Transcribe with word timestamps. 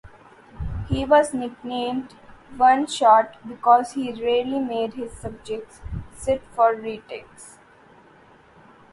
He 0.89 1.05
was 1.05 1.31
nicknamed 1.31 2.15
"One 2.57 2.87
Shot" 2.87 3.35
because 3.47 3.91
he 3.91 4.11
rarely 4.13 4.57
made 4.57 4.95
his 4.95 5.11
subjects 5.15 5.79
sit 6.11 6.41
for 6.55 6.73
retakes. 6.73 7.59